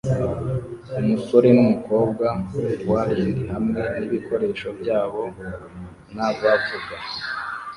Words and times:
Umusore 0.99 1.47
numukobwa 1.55 2.25
waling 2.91 3.39
hamwe 3.53 3.81
nibikoresho 3.99 4.67
byabo 4.79 5.23
n'abavuga 6.15 6.95